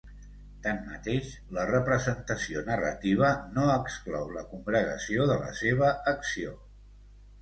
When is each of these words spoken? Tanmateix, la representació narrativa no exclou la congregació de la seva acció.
Tanmateix, 0.67 1.27
la 1.57 1.65
representació 1.71 2.63
narrativa 2.69 3.29
no 3.59 3.67
exclou 3.77 4.33
la 4.39 4.45
congregació 4.55 5.29
de 5.33 5.41
la 5.45 5.53
seva 5.63 5.93
acció. 6.15 6.57